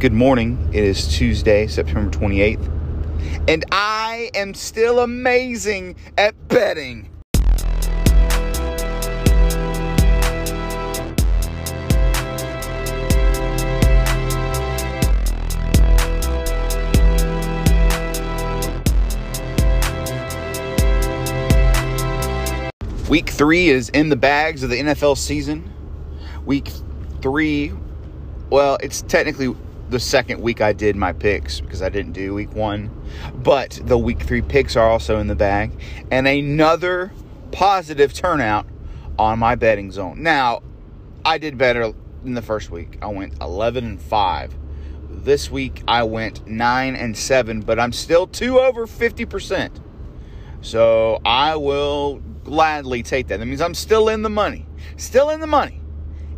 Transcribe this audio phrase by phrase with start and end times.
[0.00, 0.70] Good morning.
[0.72, 2.64] It is Tuesday, September 28th,
[3.48, 7.10] and I am still amazing at betting.
[23.08, 25.72] Week three is in the bags of the NFL season.
[26.46, 26.70] Week
[27.20, 27.72] three,
[28.48, 29.56] well, it's technically
[29.90, 32.90] the second week I did my picks because I didn't do week one.
[33.34, 35.72] But the week three picks are also in the bag.
[36.10, 37.12] And another
[37.52, 38.66] positive turnout
[39.18, 40.22] on my betting zone.
[40.22, 40.62] Now,
[41.24, 41.92] I did better
[42.24, 42.98] in the first week.
[43.02, 44.54] I went 11 and 5.
[45.10, 49.70] This week I went 9 and 7, but I'm still two over 50%.
[50.60, 53.38] So I will gladly take that.
[53.38, 54.66] That means I'm still in the money.
[54.96, 55.80] Still in the money.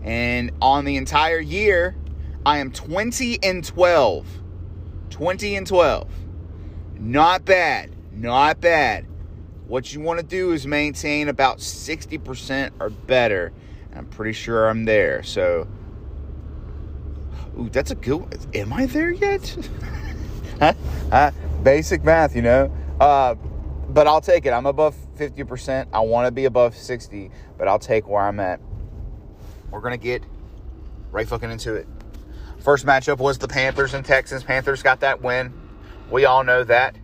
[0.02, 1.96] And on the entire year,
[2.44, 4.26] I am 20 and 12.
[5.10, 6.08] 20 and 12.
[6.98, 7.94] Not bad.
[8.12, 9.06] Not bad.
[9.66, 13.52] What you want to do is maintain about 60% or better.
[13.94, 15.22] I'm pretty sure I'm there.
[15.22, 15.68] So,
[17.58, 18.38] ooh, that's a good.
[18.54, 19.56] Am I there yet?
[21.62, 22.72] basic math, you know.
[23.00, 23.34] Uh,
[23.90, 24.50] but I'll take it.
[24.50, 25.88] I'm above 50%.
[25.92, 28.60] I want to be above 60, but I'll take where I'm at.
[29.70, 30.22] We're going to get
[31.10, 31.86] right fucking into it.
[32.60, 34.44] First matchup was the Panthers and Texans.
[34.44, 35.52] Panthers got that win.
[36.10, 36.94] We all know that.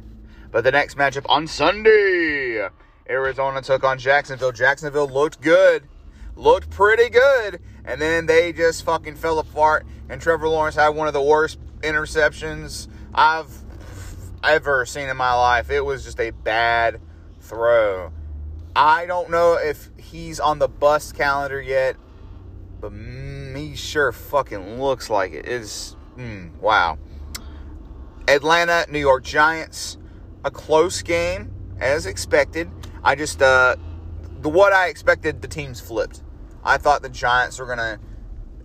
[0.52, 2.68] But the next matchup on Sunday,
[3.08, 4.52] Arizona took on Jacksonville.
[4.52, 5.88] Jacksonville looked good,
[6.34, 9.86] looked pretty good, and then they just fucking fell apart.
[10.10, 13.50] And Trevor Lawrence had one of the worst interceptions I've
[14.44, 15.70] ever seen in my life.
[15.70, 17.00] It was just a bad
[17.41, 18.12] throw.
[18.74, 21.96] I don't know if he's on the bust calendar yet,
[22.78, 22.92] but
[23.56, 25.48] me sure fucking looks like it.
[25.48, 26.98] Is mm, wow.
[28.28, 29.96] Atlanta, New York Giants,
[30.44, 32.70] a close game as expected.
[33.02, 33.76] I just uh
[34.42, 36.22] the what I expected the teams flipped.
[36.62, 37.98] I thought the Giants were gonna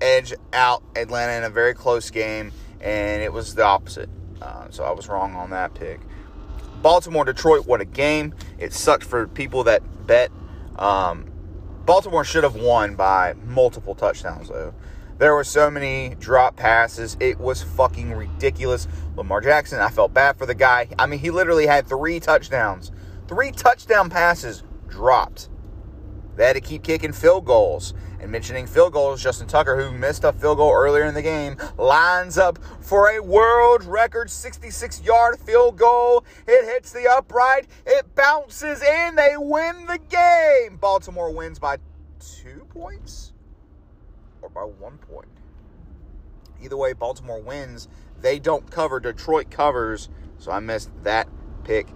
[0.01, 2.51] edge out Atlanta in a very close game,
[2.81, 4.09] and it was the opposite.
[4.41, 6.01] Uh, so I was wrong on that pick.
[6.81, 8.33] Baltimore, Detroit, what a game!
[8.57, 10.31] It sucked for people that bet.
[10.77, 11.30] Um,
[11.85, 14.73] Baltimore should have won by multiple touchdowns, though.
[15.17, 17.15] There were so many drop passes.
[17.19, 18.87] It was fucking ridiculous.
[19.15, 20.87] Lamar Jackson, I felt bad for the guy.
[20.97, 22.91] I mean, he literally had three touchdowns.
[23.27, 25.49] Three touchdown passes dropped.
[26.35, 27.93] They had to keep kicking field goals.
[28.21, 31.57] And mentioning field goals, Justin Tucker, who missed a field goal earlier in the game,
[31.75, 36.23] lines up for a world record 66 yard field goal.
[36.47, 40.77] It hits the upright, it bounces in, they win the game.
[40.77, 41.77] Baltimore wins by
[42.19, 43.33] two points
[44.43, 45.27] or by one point.
[46.61, 47.87] Either way, Baltimore wins.
[48.21, 48.99] They don't cover.
[48.99, 50.09] Detroit covers.
[50.37, 51.27] So I missed that
[51.63, 51.87] pick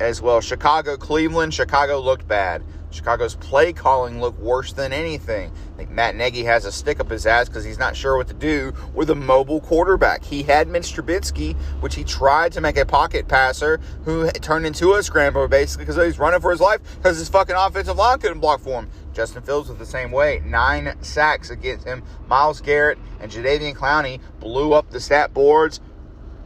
[0.00, 0.40] as well.
[0.40, 1.52] Chicago, Cleveland.
[1.52, 2.64] Chicago looked bad.
[2.90, 5.52] Chicago's play calling looked worse than anything.
[5.74, 8.28] I think Matt Nagy has a stick up his ass because he's not sure what
[8.28, 10.24] to do with a mobile quarterback.
[10.24, 14.94] He had Mitch Trubisky, which he tried to make a pocket passer, who turned into
[14.94, 18.40] a scrambler basically because he's running for his life because his fucking offensive line couldn't
[18.40, 18.90] block for him.
[19.12, 20.42] Justin Fields was the same way.
[20.44, 22.02] Nine sacks against him.
[22.26, 25.80] Myles Garrett and Jadeveon Clowney blew up the stat boards.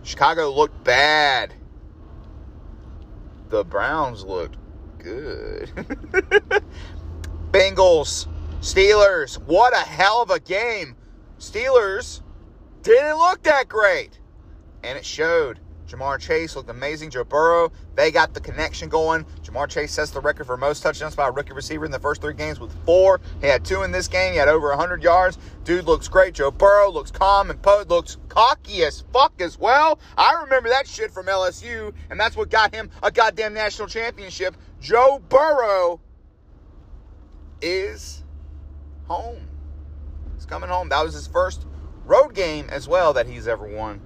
[0.03, 1.55] Chicago looked bad.
[3.49, 4.57] The Browns looked
[5.05, 5.71] good.
[7.53, 8.27] Bengals,
[8.61, 9.39] Steelers.
[9.39, 10.97] What a hell of a game.
[11.39, 12.23] Steelers
[12.83, 14.19] didn't look that great.
[14.83, 15.61] And it showed.
[15.89, 17.11] Ja'Marr Chase looked amazing.
[17.11, 19.25] Joe Burrow, they got the connection going.
[19.43, 22.21] Ja'Marr Chase sets the record for most touchdowns by a rookie receiver in the first
[22.21, 23.21] three games with four.
[23.41, 24.33] He had two in this game.
[24.33, 25.39] He had over 100 yards.
[25.65, 26.35] Dude looks great.
[26.35, 29.99] Joe Burrow looks calm and Poe looks cocky as fuck as well.
[30.17, 34.57] I remember that shit from LSU, and that's what got him a goddamn national championship.
[34.81, 36.01] Joe Burrow
[37.61, 38.25] is
[39.07, 39.49] home.
[40.35, 40.89] He's coming home.
[40.89, 41.67] That was his first
[42.05, 44.01] road game as well that he's ever won.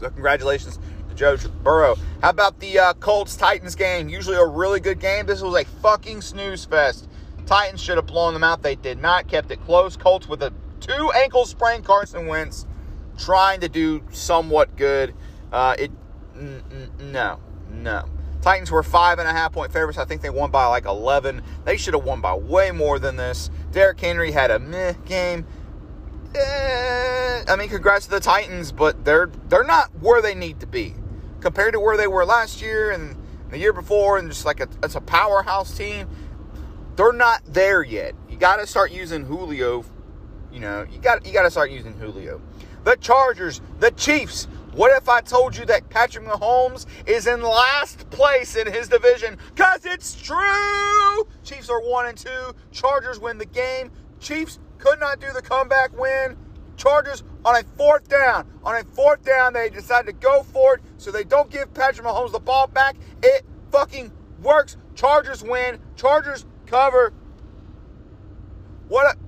[0.00, 1.96] So congratulations to Joe Burrow.
[2.22, 4.08] How about the uh, Colts Titans game?
[4.08, 5.26] Usually a really good game.
[5.26, 7.08] This was a fucking snooze fest.
[7.46, 8.62] Titans should have blown them out.
[8.62, 9.28] They did not.
[9.28, 9.96] Kept it close.
[9.96, 11.82] Colts with a two ankle sprain.
[11.82, 12.66] Carson Wentz
[13.18, 15.14] trying to do somewhat good.
[15.52, 15.90] Uh, it
[16.36, 18.04] n- n- no no.
[18.42, 19.98] Titans were five and a half point favorites.
[19.98, 21.42] I think they won by like 11.
[21.64, 23.50] They should have won by way more than this.
[23.70, 25.46] Derrick Henry had a meh game.
[26.34, 26.38] Eh,
[27.50, 30.94] I mean, congrats to the Titans, but they're they're not where they need to be
[31.40, 33.16] compared to where they were last year and
[33.50, 36.08] the year before, and just like a, it's a powerhouse team.
[36.94, 38.14] They're not there yet.
[38.28, 39.84] You got to start using Julio.
[40.52, 42.40] You know, you got you got to start using Julio.
[42.84, 44.46] the Chargers, the Chiefs.
[44.72, 49.36] What if I told you that Patrick Mahomes is in last place in his division?
[49.52, 51.26] Because it's true.
[51.42, 52.54] Chiefs are one and two.
[52.70, 53.90] Chargers win the game.
[54.20, 56.36] Chiefs could not do the comeback win.
[56.80, 58.50] Chargers on a fourth down.
[58.64, 62.06] On a fourth down, they decide to go for it so they don't give Patrick
[62.06, 62.96] Mahomes the ball back.
[63.22, 64.10] It fucking
[64.42, 64.78] works.
[64.94, 65.78] Chargers win.
[65.94, 67.12] Chargers cover.
[68.88, 69.18] What a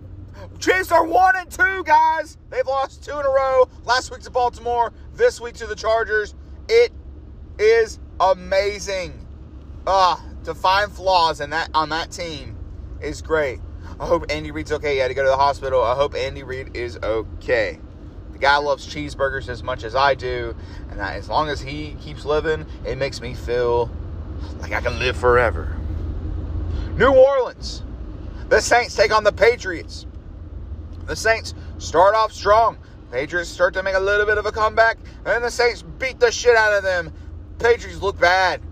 [0.58, 2.38] Chiefs are one and two, guys.
[2.50, 3.68] They've lost two in a row.
[3.84, 6.34] Last week to Baltimore, this week to the Chargers.
[6.68, 6.90] It
[7.58, 9.26] is amazing.
[9.86, 12.56] Ah, to find flaws in that on that team
[13.00, 13.60] is great.
[14.02, 14.94] I hope Andy Reid's okay.
[14.94, 15.80] He had to go to the hospital.
[15.80, 17.78] I hope Andy Reid is okay.
[18.32, 20.56] The guy loves cheeseburgers as much as I do,
[20.90, 23.88] and as long as he keeps living, it makes me feel
[24.58, 25.76] like I can live forever.
[26.96, 27.84] New Orleans.
[28.48, 30.04] The Saints take on the Patriots.
[31.06, 32.78] The Saints start off strong.
[33.12, 36.32] Patriots start to make a little bit of a comeback, and the Saints beat the
[36.32, 37.12] shit out of them.
[37.60, 38.62] Patriots look bad.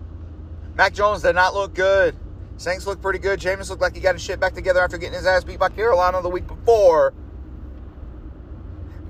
[0.75, 2.17] Mac Jones did not look good.
[2.61, 3.41] Saints look pretty good.
[3.41, 5.71] Jameis looked like he got his shit back together after getting his ass beat by
[5.71, 7.15] Carolina the week before.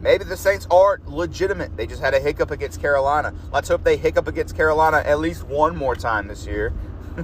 [0.01, 1.77] Maybe the Saints aren't legitimate.
[1.77, 3.35] They just had a hiccup against Carolina.
[3.53, 6.73] Let's hope they hiccup against Carolina at least one more time this year.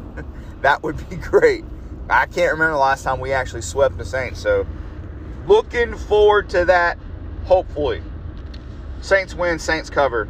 [0.63, 1.65] that would be great.
[2.11, 4.67] I can't remember the last time we actually swept the Saints, so
[5.47, 6.99] looking forward to that,
[7.45, 8.03] hopefully.
[9.01, 10.29] Saints win, Saints cover.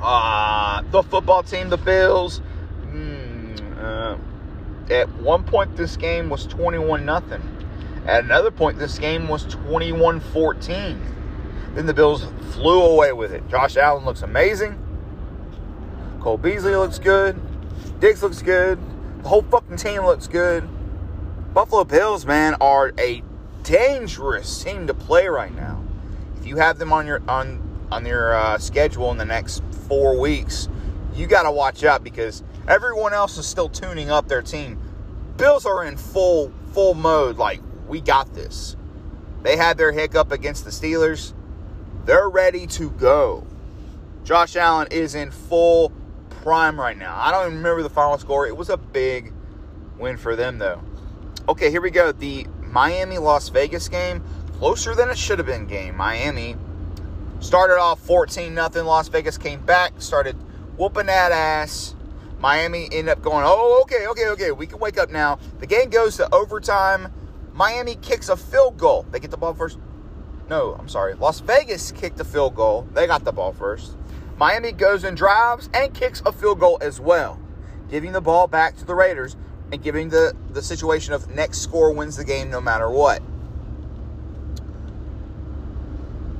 [0.00, 2.40] Uh, the football team, the Bills.
[2.86, 4.16] Mm, uh,
[4.90, 7.42] at one point, this game was 21 nothing.
[8.06, 11.00] At another point, this game was 21 14.
[11.74, 13.48] Then the Bills flew away with it.
[13.48, 14.78] Josh Allen looks amazing.
[16.20, 17.40] Cole Beasley looks good.
[18.00, 18.78] Diggs looks good.
[19.22, 20.68] The whole fucking team looks good.
[21.54, 23.22] Buffalo Bills, man, are a
[23.62, 25.82] dangerous team to play right now.
[26.38, 27.60] If you have them on your on
[27.92, 30.68] on your uh, schedule in the next four weeks,
[31.14, 34.80] you got to watch out because everyone else is still tuning up their team.
[35.36, 37.36] Bills are in full full mode.
[37.36, 38.76] Like we got this.
[39.42, 41.34] They had their hiccup against the Steelers.
[42.04, 43.46] They're ready to go.
[44.24, 45.92] Josh Allen is in full
[46.42, 47.16] prime right now.
[47.18, 48.46] I don't even remember the final score.
[48.46, 49.32] It was a big
[49.98, 50.80] win for them though.
[51.48, 52.12] Okay, here we go.
[52.12, 54.22] The Miami Las Vegas game,
[54.58, 55.96] closer than it should have been game.
[55.96, 56.54] Miami
[57.40, 58.84] started off 14 nothing.
[58.84, 60.36] Las Vegas came back, started
[60.76, 61.96] whooping that ass.
[62.40, 65.38] Miami ended up going, oh, okay, okay, okay, we can wake up now.
[65.58, 67.12] The game goes to overtime.
[67.52, 69.04] Miami kicks a field goal.
[69.10, 69.78] They get the ball first.
[70.48, 71.14] No, I'm sorry.
[71.14, 72.88] Las Vegas kicked a field goal.
[72.94, 73.96] They got the ball first.
[74.38, 77.38] Miami goes and drives and kicks a field goal as well,
[77.90, 79.36] giving the ball back to the Raiders
[79.70, 83.22] and giving the, the situation of next score wins the game no matter what.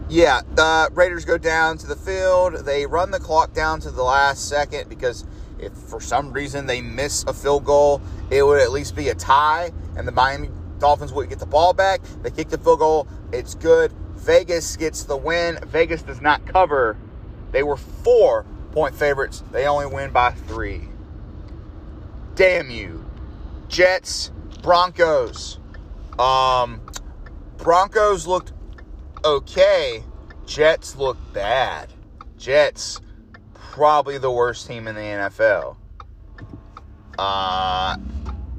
[0.08, 2.64] Yeah, the Raiders go down to the field.
[2.64, 5.25] They run the clock down to the last second because
[5.62, 9.14] if for some reason they miss a field goal, it would at least be a
[9.14, 12.00] tie, and the Miami Dolphins would get the ball back.
[12.22, 13.08] They kick the field goal.
[13.32, 13.92] It's good.
[14.14, 15.58] Vegas gets the win.
[15.66, 16.96] Vegas does not cover.
[17.52, 19.42] They were four point favorites.
[19.52, 20.88] They only win by three.
[22.34, 23.04] Damn you.
[23.68, 24.30] Jets,
[24.62, 25.58] Broncos.
[26.18, 26.80] Um,
[27.56, 28.52] Broncos looked
[29.24, 30.02] okay.
[30.46, 31.92] Jets looked bad.
[32.36, 33.00] Jets,
[33.70, 35.77] probably the worst team in the NFL.
[37.19, 37.96] Uh,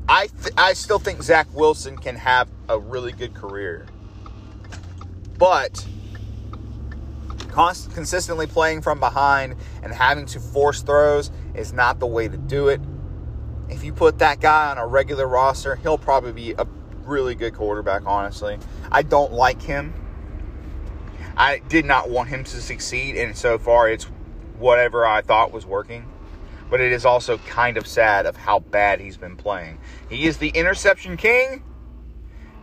[0.08, 3.86] I th- I still think Zach Wilson can have a really good career,
[5.38, 5.86] but
[7.48, 12.38] const- consistently playing from behind and having to force throws is not the way to
[12.38, 12.82] do it
[13.72, 16.66] if you put that guy on a regular roster, he'll probably be a
[17.06, 18.60] really good quarterback, honestly.
[18.92, 19.94] I don't like him.
[21.38, 24.08] I did not want him to succeed, and so far it's
[24.62, 26.06] whatever I thought was working.
[26.70, 29.80] But it is also kind of sad of how bad he's been playing.
[30.10, 31.64] He is the interception king.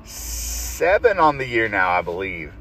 [0.04, 2.54] Seven on the year now, I believe.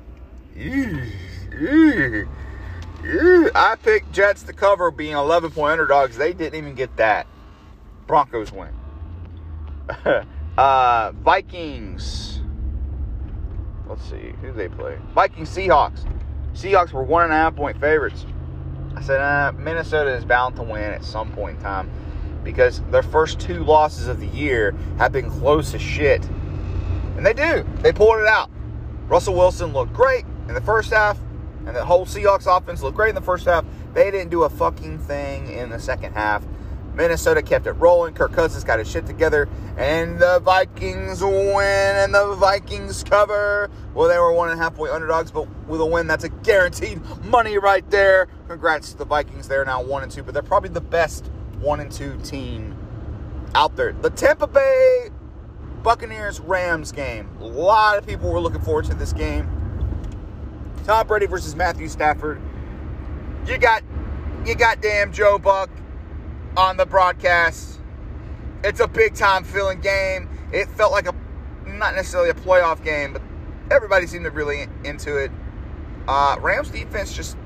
[3.55, 6.17] I picked Jets to cover being 11 point underdogs.
[6.17, 7.27] They didn't even get that.
[8.07, 8.73] Broncos win.
[10.57, 12.41] uh, Vikings.
[13.87, 14.97] Let's see who they play.
[15.13, 16.05] Vikings Seahawks.
[16.53, 18.25] Seahawks were one and a half point favorites.
[18.97, 21.91] I said uh, Minnesota is bound to win at some point in time
[22.43, 26.25] because their first two losses of the year have been close as shit,
[27.15, 27.63] and they do.
[27.81, 28.49] They pulled it out.
[29.07, 31.19] Russell Wilson looked great in the first half,
[31.67, 33.63] and the whole Seahawks offense looked great in the first half.
[33.93, 36.43] They didn't do a fucking thing in the second half.
[36.97, 38.15] Minnesota kept it rolling.
[38.15, 43.69] Kirk Cousins got his shit together, and the Vikings win, and the Vikings cover.
[43.93, 46.29] Well, they were one and a half point underdogs, but with a win, that's a
[46.29, 48.27] guaranteed money right there.
[48.47, 49.47] Congrats to the Vikings.
[49.47, 52.75] They're now one and two, but they're probably the best one and two team
[53.53, 53.93] out there.
[53.93, 55.09] The Tampa Bay
[55.83, 57.29] Buccaneers Rams game.
[57.39, 59.47] A lot of people were looking forward to this game.
[60.83, 62.41] Tom Brady versus Matthew Stafford.
[63.45, 63.83] You got
[64.47, 65.69] you got damn Joe Buck
[66.57, 67.79] on the broadcast.
[68.63, 70.27] It's a big time feeling game.
[70.51, 71.13] It felt like a
[71.65, 73.21] not necessarily a playoff game, but
[73.69, 75.31] everybody seemed to really into it.
[76.07, 77.37] Uh, Rams defense just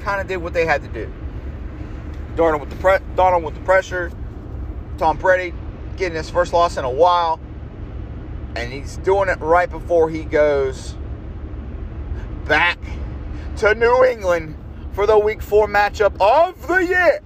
[0.00, 1.10] kind of did what they had to do.
[2.34, 4.10] Darnold with the pre- Donald with the pressure.
[4.96, 5.54] Tom Brady
[5.96, 7.38] getting his first loss in a while,
[8.56, 10.96] and he's doing it right before he goes
[12.46, 12.78] back
[13.58, 14.56] to New England
[14.92, 17.20] for the Week Four matchup of the year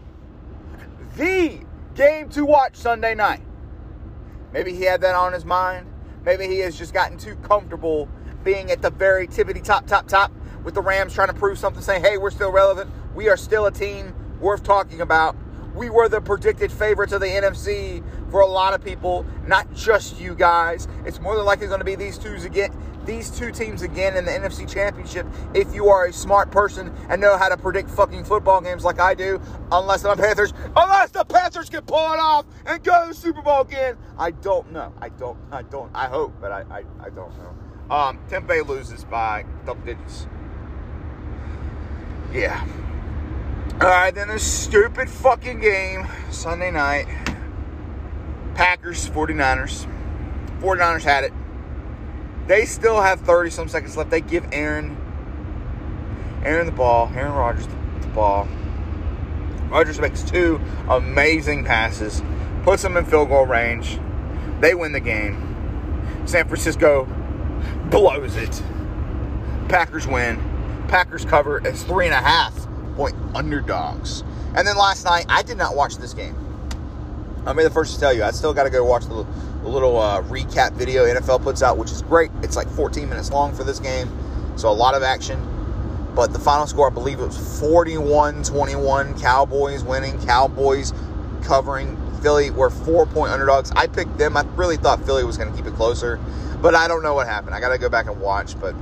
[1.16, 1.60] the
[1.94, 3.42] game to watch Sunday night.
[4.52, 5.86] Maybe he had that on his mind.
[6.24, 8.08] Maybe he has just gotten too comfortable
[8.44, 10.32] being at the very tippity top, top, top
[10.64, 12.90] with the Rams trying to prove something, saying, hey, we're still relevant.
[13.14, 15.36] We are still a team worth talking about.
[15.74, 20.20] We were the predicted favorites of the NFC for a lot of people, not just
[20.20, 20.86] you guys.
[21.04, 22.72] It's more than likely going to be these twos again,
[23.06, 27.20] these two teams again in the NFC Championship if you are a smart person and
[27.20, 29.40] know how to predict fucking football games like I do,
[29.70, 33.42] unless the Panthers, unless the Panthers can pull it off and go to the Super
[33.42, 33.96] Bowl again.
[34.18, 34.92] I don't know.
[35.00, 37.94] I don't, I don't, I hope, but I, I, I don't know.
[37.94, 40.26] Um, Bay loses by double digits.
[42.32, 42.66] Yeah.
[43.74, 47.06] All right, then this stupid fucking game Sunday night.
[48.54, 49.86] Packers, 49ers.
[50.60, 51.32] 49ers had it.
[52.52, 54.10] They still have 30 some seconds left.
[54.10, 54.94] They give Aaron
[56.44, 58.46] Aaron the ball, Aaron Rodgers the, the ball.
[59.70, 62.22] Rodgers makes two amazing passes,
[62.62, 63.98] puts them in field goal range.
[64.60, 66.20] They win the game.
[66.26, 67.08] San Francisco
[67.86, 68.62] blows it.
[69.70, 70.38] Packers win.
[70.88, 74.24] Packers cover as three and a half point underdogs.
[74.54, 76.36] And then last night, I did not watch this game.
[77.46, 79.26] I'll be the first to tell you, I still got to go watch the,
[79.62, 82.30] the little uh, recap video NFL puts out, which is great.
[82.42, 84.10] It's like 14 minutes long for this game,
[84.56, 85.40] so a lot of action.
[86.14, 89.18] But the final score, I believe it was 41 21.
[89.20, 90.92] Cowboys winning, Cowboys
[91.42, 91.98] covering.
[92.22, 93.72] Philly were four point underdogs.
[93.72, 94.36] I picked them.
[94.36, 96.20] I really thought Philly was going to keep it closer,
[96.60, 97.54] but I don't know what happened.
[97.54, 98.58] I got to go back and watch.
[98.60, 98.74] But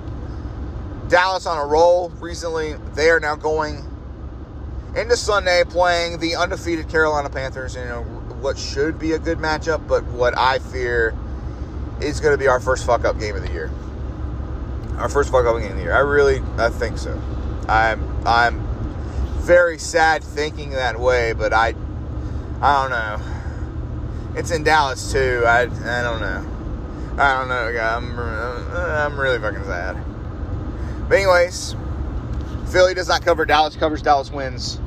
[1.09, 2.75] Dallas on a roll recently.
[2.95, 3.85] They are now going
[4.95, 7.77] into Sunday playing the undefeated Carolina Panthers.
[7.77, 11.15] You know, what should be a good matchup, but what I fear
[12.01, 13.71] is going to be our first fuck up game of the year.
[14.97, 15.95] Our first fuck up game of the year.
[15.95, 17.21] I really, I think so.
[17.69, 18.67] I'm, I'm
[19.41, 21.75] very sad thinking that way, but I,
[22.61, 24.39] I don't know.
[24.39, 25.43] It's in Dallas too.
[25.47, 26.47] I, I don't know.
[27.19, 27.81] I don't know.
[27.81, 30.03] I'm, I'm really fucking sad.
[31.09, 31.75] But anyways,
[32.71, 33.45] Philly does not cover.
[33.45, 34.01] Dallas covers.
[34.01, 34.81] Dallas wins.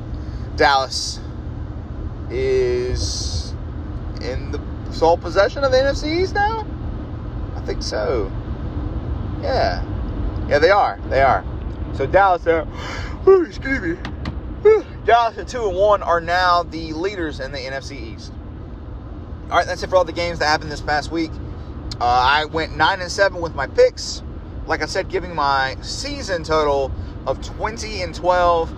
[0.56, 1.20] Dallas
[2.30, 3.43] is
[4.24, 4.60] in the
[4.92, 6.66] sole possession of the NFC East now.
[7.56, 8.30] I think so.
[9.42, 9.84] Yeah,
[10.48, 10.98] yeah, they are.
[11.08, 11.44] They are.
[11.94, 12.66] So Dallas, uh,
[13.46, 13.98] excuse me.
[15.04, 18.32] Dallas at two and one are now the leaders in the NFC East.
[19.44, 21.30] All right, that's it for all the games that happened this past week.
[22.00, 24.22] Uh, I went nine and seven with my picks.
[24.66, 26.90] Like I said, giving my season total
[27.26, 28.74] of twenty and twelve.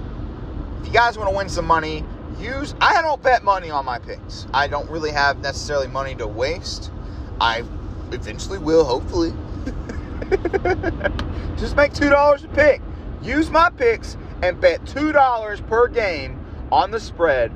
[0.80, 2.04] If you guys want to win some money,
[2.40, 2.74] use.
[2.80, 4.46] I don't bet money on my picks.
[4.52, 6.90] I don't really have necessarily money to waste.
[7.40, 7.64] I
[8.12, 9.32] eventually will, hopefully.
[11.56, 12.80] Just make two dollars a pick.
[13.22, 16.38] Use my picks and bet two dollars per game
[16.70, 17.52] on the spread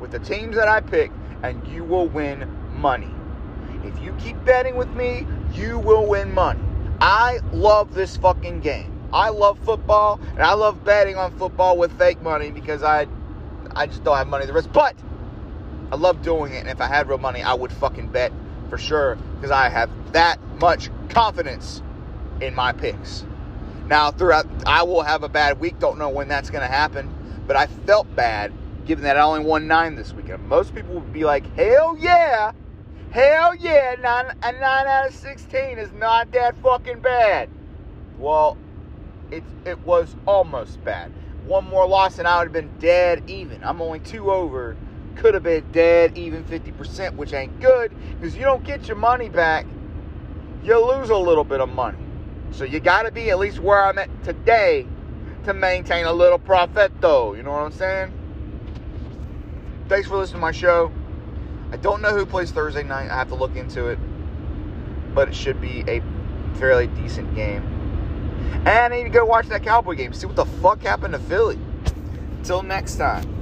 [0.00, 1.10] with the teams that I pick,
[1.42, 3.10] and you will win money.
[3.84, 6.60] If you keep betting with me, you will win money.
[7.00, 8.92] I love this fucking game.
[9.12, 13.06] I love football, and I love betting on football with fake money because I,
[13.74, 14.72] I just don't have money the rest.
[14.72, 14.94] But
[15.90, 18.32] I love doing it, and if I had real money, I would fucking bet
[18.68, 21.82] for sure because I have that much confidence
[22.40, 23.24] in my picks.
[23.86, 25.78] Now, throughout, I will have a bad week.
[25.78, 27.12] Don't know when that's going to happen,
[27.46, 28.52] but I felt bad
[28.84, 30.46] given that I only won nine this weekend.
[30.48, 32.52] Most people would be like, "Hell yeah,
[33.10, 37.48] hell yeah, nine, a nine out of sixteen is not that fucking bad."
[38.18, 38.58] Well,
[39.30, 41.12] it it was almost bad.
[41.48, 43.64] One more loss and I would have been dead even.
[43.64, 44.76] I'm only two over.
[45.16, 49.30] Could have been dead even 50%, which ain't good because you don't get your money
[49.30, 49.66] back.
[50.62, 51.96] You lose a little bit of money.
[52.50, 54.86] So you got to be at least where I'm at today
[55.44, 57.32] to maintain a little profit, though.
[57.32, 58.12] You know what I'm saying?
[59.88, 60.92] Thanks for listening to my show.
[61.72, 63.10] I don't know who plays Thursday night.
[63.10, 63.98] I have to look into it.
[65.14, 66.02] But it should be a
[66.58, 67.77] fairly decent game.
[68.52, 71.20] And I need to go watch that Cowboy game, see what the fuck happened to
[71.20, 71.58] Philly.
[72.42, 73.37] Till next time.